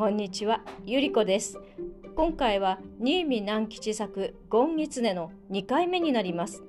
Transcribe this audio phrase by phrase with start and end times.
[0.00, 1.60] こんにちは、ゆりこです。
[2.16, 6.62] 今回は新見南吉作ゴンギツネの2回目になります。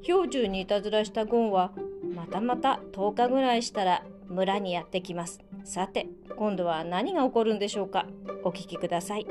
[0.00, 1.72] 標準にいたずらしたゴンは
[2.14, 5.42] またまた10日ぐらいしたら村にやってきます。
[5.64, 8.06] さて、今度は何が起こるんでしょうか？
[8.42, 9.26] お聞きください。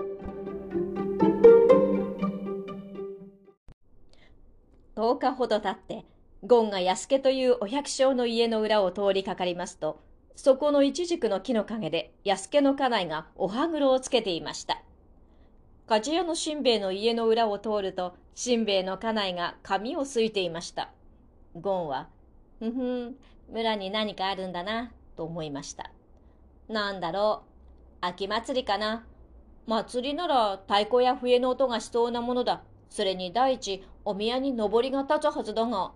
[4.96, 6.06] 10日ほど経って、
[6.44, 10.00] ゴンが安家というお百姓の家の裏を通りかかりますと、
[10.36, 14.82] そこの一軸の木の陰で安家の家内がお歯黒をつけていました。
[15.88, 20.90] 鍛冶屋のしんべヱの家の裏を通ると、しんべヱの家内が髪をすいていました。
[21.60, 22.08] ゴンは、
[22.60, 23.16] ふふん、
[23.52, 25.92] 村に何かあるんだな、と思いました。
[26.70, 27.50] なんだろう、
[28.02, 29.06] 秋祭りかな。
[29.68, 32.64] 祭りなら太鼓や笛の音がしそうなものだ。
[32.90, 35.92] それに第一、お宮に上りが立つはずだが。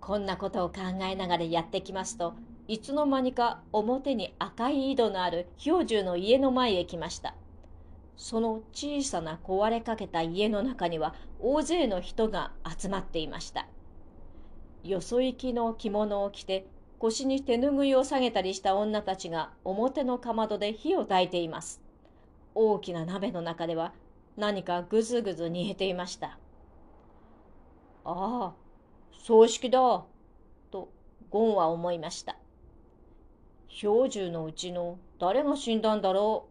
[0.00, 2.34] こんなことを考えながらやってきますと、
[2.68, 7.34] いつの間にか表に赤い井戸のある標準の家の前へ来ました。
[8.16, 13.68] その小さな壊れかけた家の中には大勢の人が集まっていました。
[14.82, 16.66] よそ行きの着物を着て
[16.98, 21.80] 腰に手ぬぐいを下げたりした女たちが表のかまどで火を焚いています。
[22.54, 23.92] 大きな鍋の中では
[24.36, 26.38] 何かぐずぐず煮えていました。
[28.04, 28.54] ああ、
[29.18, 30.04] 葬式だ、
[30.70, 30.88] と
[31.30, 32.36] ゴンは思いました。
[33.76, 36.48] 標準のうちの誰が死んだんだろ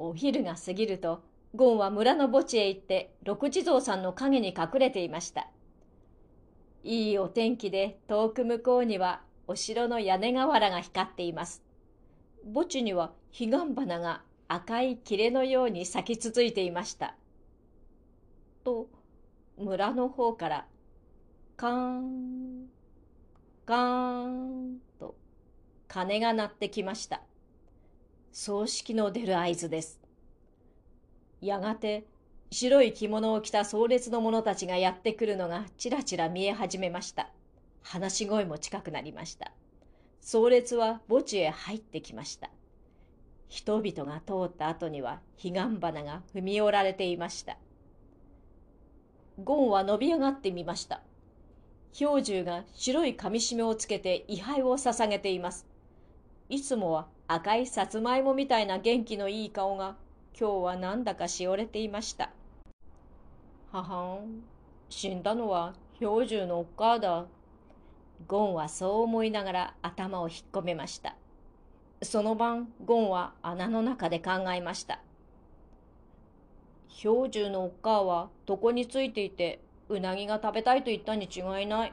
[0.00, 0.06] う。
[0.08, 1.22] お昼が過ぎると、
[1.54, 5.46] ゴンは村の墓地へ行って六地蔵さんの影に隠れていました。
[6.82, 11.62] いいお天気で遠く向こうにはお城の屋根瓦が光っています。
[12.52, 17.14] 墓地には彼岸花が赤い切れのように咲き続いていました。
[18.64, 18.88] と、
[19.56, 20.66] 村の方から、
[21.56, 22.66] カーン、
[23.66, 24.79] カーン
[25.92, 27.20] 鐘が鳴ってきました。
[28.30, 30.00] 葬式の出る合図です。
[31.40, 32.04] やがて
[32.52, 37.30] 白い着物を着た壮烈の者たちがやってくるのがちらちら見え始めました。
[37.82, 39.50] 話し声も近くなりました。
[40.20, 42.50] 壮烈は墓地へ入ってきました。
[43.48, 47.58] 人々が通った後には彼岸花が踏み折られていました。
[49.42, 51.02] ゴンは伸び上がってみました。
[51.92, 55.66] 標準が白い紙締めをつけて位牌を捧げています。
[56.50, 59.94] いつもは赤いさつまいもみたいな元気のいい顔が
[60.36, 62.32] 今日はなんだかしおれていました。
[63.70, 64.42] ははん、
[64.88, 67.26] 死んだのは標準のおっかあだ。
[68.26, 71.14] ゴンはそう思いながら頭を引っ込めました。
[72.02, 75.00] その晩、ゴンは穴の中で考えました。
[76.88, 81.92] 標準のおっかあは床についていて、うなぎが食べたいと言ったに違いない。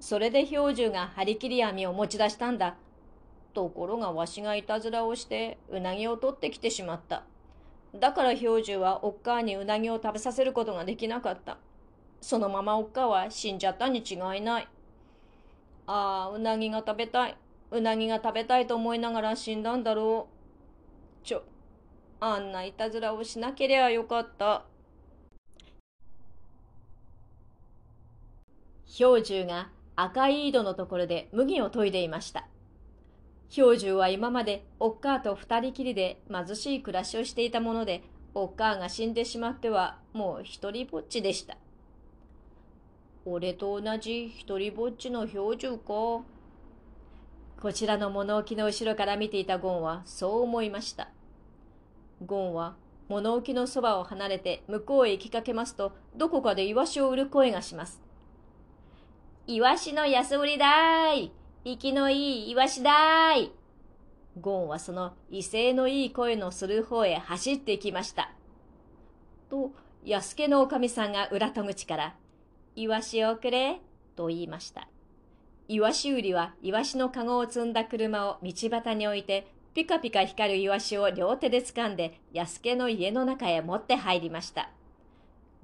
[0.00, 2.74] それで標準が張り切り網を持ち出したんだ。
[3.56, 7.24] ところがわしがいたずらをしてうなぎを取ってきてしまった。
[7.98, 11.56] だから標準はおっかあにうなぎを食べさせることができなかった。
[12.20, 14.68] そのままおっかは死んじゃったに違いない。
[15.86, 17.36] ああ、うなぎが食べたい。
[17.70, 20.28] うなぎが食べたいと思いながら死んだんだろ
[21.24, 21.26] う。
[21.26, 21.42] ちょ、
[22.20, 24.66] あんないたずらをしなけりゃよかった。
[28.84, 32.46] 標準が赤い井戸のところで麦を研いでいました。
[33.48, 38.02] 標準は今までおっかあと二人きりで貧しい暮らしをしていたもので、
[38.34, 41.56] おっかあが死んでしまってはもう一人ぼっちでした。
[43.24, 46.22] 俺と同じ一人ぼっちの標準か？
[47.60, 51.08] こちらの物置の後ろから見ていたゴンはそう思いました。
[52.24, 52.76] ゴンは
[53.08, 58.02] 物置のそばを離れて向こうへ行きかけますと、どこかでイワシを売る声がします。
[59.46, 61.32] イワシの安売りだーい
[61.66, 63.52] 生きのいいイワシだーい
[64.40, 68.30] ゴンはその威勢のいい声のする方へ走っていきました。
[69.50, 69.72] と、
[70.04, 72.14] 安家のおかみさんが裏戸口から、
[72.76, 73.80] イワシをくれ
[74.14, 74.86] と言いました。
[75.66, 84.70] イワシ売りはイワシのカゴを積んだ車を道端に置いて、ピカピカ光るイワシを両手で掴んで、安家の家の中へ持って入りました。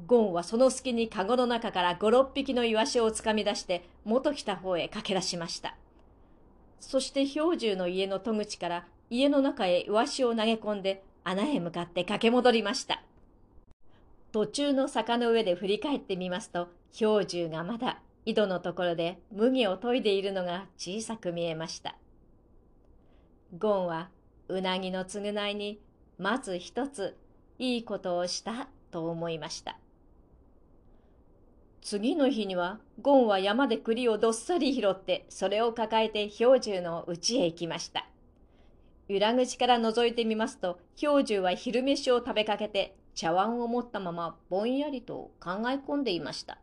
[0.05, 5.77] ゴンはその隙にカゴの中から五六匹のイワシをつかみ出して、元来た方へ駆け出しました。
[6.83, 13.03] そして標準の家の戸口から家の中へイワシを投げ込んで穴へ向かって駆け戻りました。
[14.33, 21.95] 途中の坂の上で振り返ってみますと、標準がまだ井戸のところで麦を研いでいるのが小さく見えました。
[23.57, 24.09] ゴンは
[24.49, 25.79] うなぎの償いに
[26.19, 27.17] まず一つ
[27.59, 29.79] いいことをしたと思いました。
[31.83, 38.07] 次の日にはゴンは山で栗をどっさり拾ってそれを抱えて標準の家へ行きました。
[39.09, 46.59] 裏口から覗いてみますと、氷柱は昼飯を食べかけて、茶碗を持ったままぼんやりと考え込んでいました。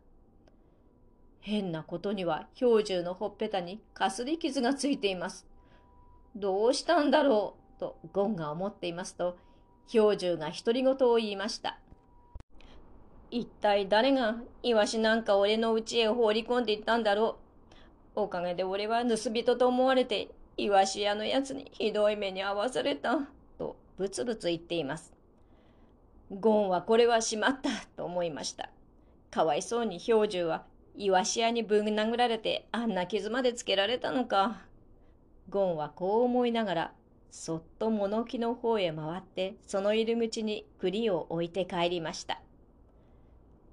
[1.40, 5.46] 変なことには氷柱のほっぺたにかすり傷がついています。
[6.34, 9.36] どうしたんだろうとゴンが思っていますと、
[9.92, 11.78] 氷柱が独り言を言いました。
[13.30, 17.38] 一体誰がイワシなんか俺の家へ放り込んでいったんだろ
[18.16, 18.22] う？
[18.22, 23.18] おかげで俺は盗人と思われて、イワシ屋のやつにひどい目に遭わされた。
[23.56, 25.12] とブツブツ言っています。
[26.30, 28.70] ゴンはこれはしまったと思いました。
[29.30, 30.64] かわいそうに氷柱は
[30.96, 34.62] イワシ屋にぶん殴られてあんな傷までつけられたのか。
[35.48, 36.92] ゴンはこう思いながら、
[37.30, 42.39] そっと物置の方へ回ってその入り口に栗を置いて帰りました。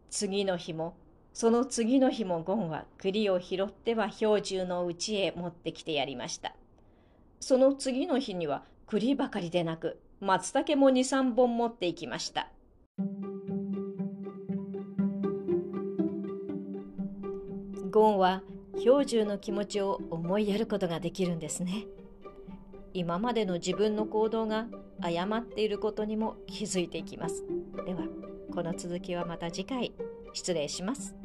[0.09, 0.95] 次の日も、
[1.33, 6.55] その次の日もゴンは栗を拾っては氷柱の家へ持ってきてやりました。
[7.39, 12.49] その次の日には栗ばかりでなく、松茸も2、3本持っていきました。
[17.91, 18.41] ゴンは
[18.73, 21.85] 氷柱の気持ちを思いやることができるんですね。
[22.97, 24.65] 今までの自分の行動が
[25.01, 27.45] 誤っていることにも気づいていきます。
[27.85, 28.01] では、
[28.51, 29.93] この続きはまた次回
[30.33, 31.15] 失礼します。